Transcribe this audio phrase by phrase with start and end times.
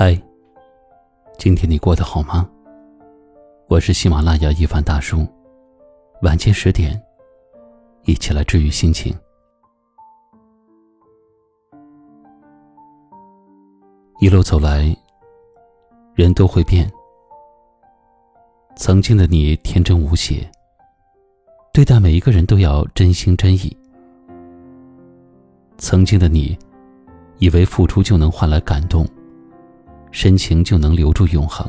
[0.00, 0.16] 嗨，
[1.38, 2.48] 今天你过得好吗？
[3.66, 5.26] 我是喜马拉雅一凡大叔，
[6.22, 6.96] 晚间十点，
[8.04, 9.12] 一起来治愈心情。
[14.20, 14.96] 一路走来，
[16.14, 16.88] 人都会变。
[18.76, 20.48] 曾经的你天真无邪，
[21.72, 23.76] 对待每一个人都要真心真意。
[25.76, 26.56] 曾经的你，
[27.38, 29.04] 以为付出就能换来感动。
[30.10, 31.66] 深情就能留住永恒。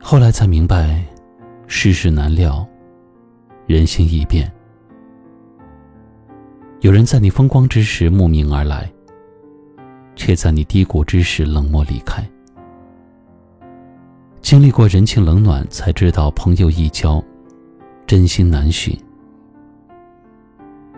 [0.00, 1.02] 后来才明白，
[1.66, 2.66] 世事难料，
[3.66, 4.52] 人心易变。
[6.80, 8.92] 有人在你风光之时慕名而来，
[10.14, 12.22] 却在你低谷之时冷漠离开。
[14.42, 17.24] 经历过人情冷暖，才知道朋友易交，
[18.06, 18.94] 真心难寻。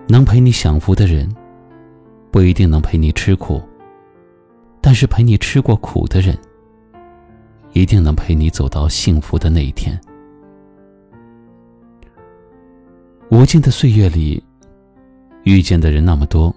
[0.09, 1.33] 能陪你享福的人，
[2.33, 3.63] 不一定能陪你吃苦。
[4.87, 6.39] 但是陪你吃过苦的人，
[7.73, 10.01] 一定能陪你走到幸福的那一天。
[13.33, 14.41] 无尽的岁月里，
[15.43, 16.55] 遇见的人那么多，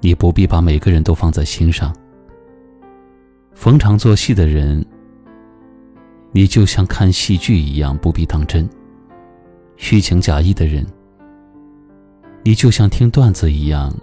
[0.00, 1.94] 你不必把每个人都放在心上。
[3.54, 4.84] 逢场作戏的人，
[6.32, 8.66] 你就像看戏剧一样不必当真；
[9.76, 10.84] 虚情假意的人，
[12.42, 13.94] 你就像听段子一样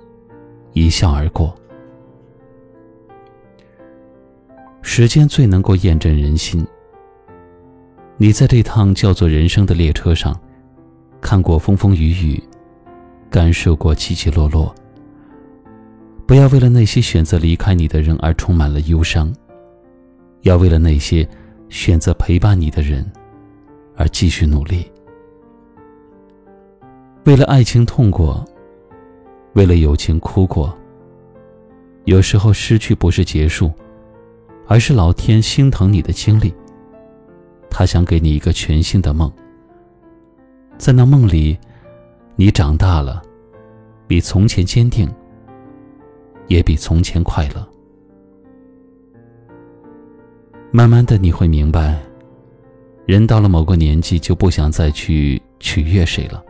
[0.72, 1.54] 一笑而过。
[4.82, 6.66] 时间最能够验证人心。
[8.18, 10.40] 你在这趟叫做人生的列车上，
[11.22, 12.44] 看过风风雨雨，
[13.30, 14.74] 感受过起起落落。
[16.26, 19.34] 不要为了那些选择离开你的人而充满了忧伤，
[20.42, 21.28] 要为了那些
[21.70, 23.06] 选择陪伴你的人
[23.96, 24.86] 而继续努力。
[27.24, 28.44] 为了爱情痛过，
[29.54, 30.76] 为了友情哭过。
[32.06, 33.72] 有时候失去不是结束。
[34.68, 36.54] 而是老天心疼你的经历，
[37.70, 39.32] 他想给你一个全新的梦。
[40.78, 41.58] 在那梦里，
[42.36, 43.22] 你长大了，
[44.08, 45.10] 比从前坚定，
[46.48, 47.68] 也比从前快乐。
[50.72, 52.00] 慢慢的，你会明白，
[53.06, 56.44] 人到了某个年纪，就不想再去取悦谁了。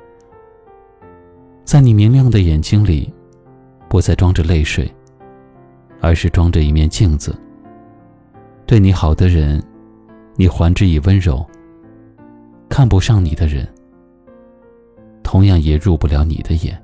[1.65, 3.11] 在你明亮的眼睛里，
[3.89, 4.89] 不再装着泪水，
[5.99, 7.35] 而是装着一面镜子。
[8.71, 9.61] 对你好的人，
[10.37, 11.45] 你还之以温柔；
[12.69, 13.67] 看不上你的人，
[15.23, 16.81] 同样也入不了你的眼。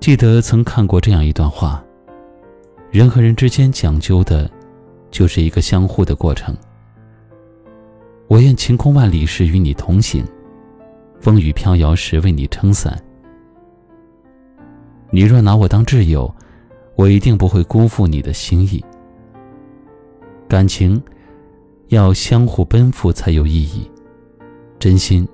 [0.00, 1.82] 记得曾看过这样一段话：
[2.90, 4.50] 人和人之间讲究的，
[5.10, 6.54] 就是一个相互的过程。
[8.26, 10.22] 我愿晴空万里时与你同行，
[11.18, 13.02] 风雨飘摇时为你撑伞。
[15.08, 16.30] 你若拿我当挚友。
[16.96, 18.84] 我一定不会辜负你的心意。
[20.48, 21.02] 感情
[21.88, 23.90] 要相互奔赴才有意义，
[24.78, 25.26] 真心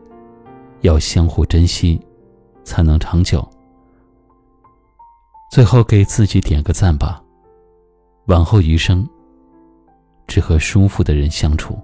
[0.80, 2.00] 要相互珍惜
[2.64, 3.46] 才能长久。
[5.50, 7.22] 最后给自己点个赞吧，
[8.26, 9.06] 往后余生
[10.26, 11.78] 只和舒服的人相处。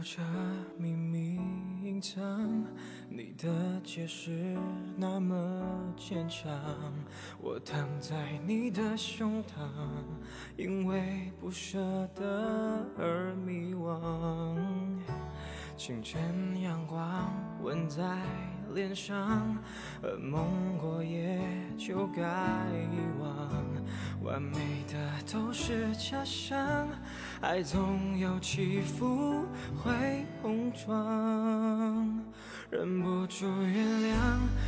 [0.00, 0.22] 着
[0.78, 1.38] 秘密
[1.82, 2.64] 隐藏，
[3.08, 4.56] 你的解释
[4.96, 6.50] 那么坚强，
[7.40, 9.68] 我躺在你的胸膛，
[10.56, 11.78] 因为不舍
[12.14, 14.56] 得而迷惘。
[15.80, 17.32] 清晨阳光
[17.62, 18.04] 吻在
[18.74, 19.56] 脸上，
[20.02, 21.40] 噩梦过夜
[21.78, 23.32] 就该遗忘，
[24.22, 24.58] 完美
[24.92, 26.86] 的都是假象，
[27.40, 29.46] 爱总有起伏
[29.82, 30.94] 会碰撞，
[32.68, 34.14] 忍不住原谅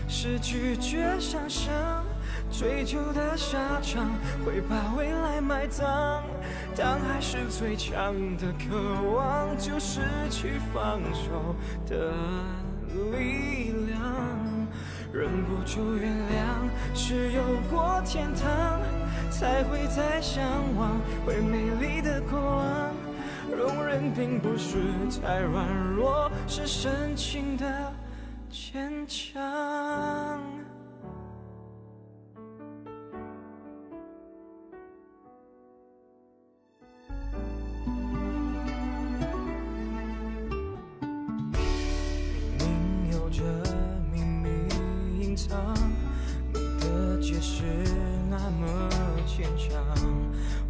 [0.09, 2.03] 是拒绝想象。
[2.51, 4.11] 追求的下场
[4.45, 6.23] 会把未来埋葬，
[6.75, 11.55] 当爱是最强的渴望，就失去放手
[11.87, 12.13] 的
[13.11, 14.01] 力量。
[15.13, 18.81] 忍不住原谅，是有过天堂，
[19.31, 20.43] 才会再向
[20.75, 22.95] 往会美丽的过往。
[23.55, 24.79] 容忍并不是
[25.23, 27.93] 太软弱，是深情的
[28.51, 29.43] 坚强。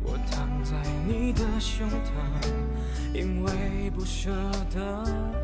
[0.03, 0.75] 我躺在
[1.07, 4.31] 你的胸膛，因为不舍
[4.75, 4.81] 得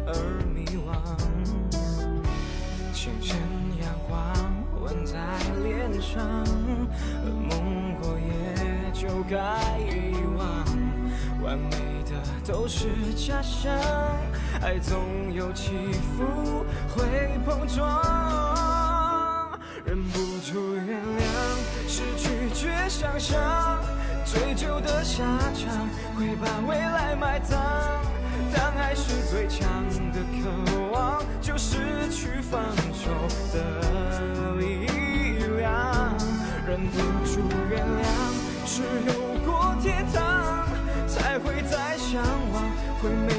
[0.07, 0.15] 而
[0.55, 0.95] 迷惘。
[2.93, 3.39] 清晨
[3.81, 4.19] 阳光
[4.83, 5.17] 吻在
[5.63, 6.45] 脸上，
[7.25, 10.65] 噩梦过夜就该遗忘。
[11.41, 11.71] 完美
[12.05, 12.13] 的
[12.45, 13.73] 都是假象，
[14.61, 17.87] 爱总有起伏，会碰撞。
[19.85, 21.89] 忍不住原谅，
[23.19, 23.81] 想象，
[24.25, 27.59] 追究的下场会把未来埋葬。
[28.55, 30.49] 当爱是最强的渴
[30.93, 32.63] 望，就失去放
[32.95, 33.11] 手
[33.53, 34.87] 的力
[35.57, 36.17] 量。
[36.65, 38.07] 忍不住原谅，
[38.65, 39.13] 只有
[39.45, 40.69] 过天堂，
[41.09, 42.23] 才会再向
[42.53, 42.63] 往
[43.03, 43.38] 会没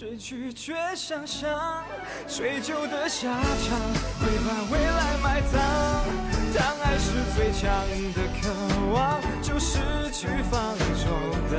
[0.00, 1.82] 是拒绝想象，
[2.28, 3.76] 追究的下场
[4.20, 5.60] 会把未来埋葬。
[6.54, 7.68] 当爱是最强
[8.14, 8.48] 的渴
[8.92, 9.80] 望，就失
[10.12, 11.10] 去放手
[11.50, 11.56] 的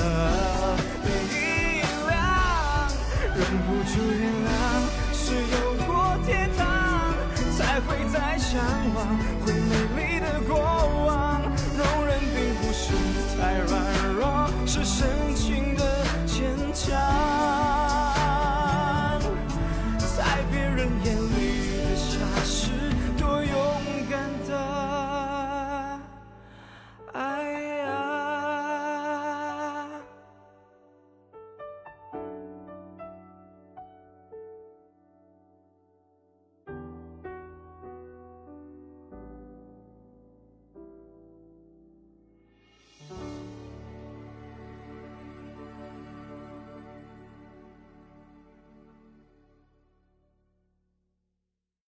[1.03, 2.87] 力量。
[3.35, 4.55] 忍不住原谅，
[5.11, 7.13] 是有过天堂，
[7.57, 8.63] 才会再向
[8.95, 8.97] 往
[9.45, 9.78] 会美。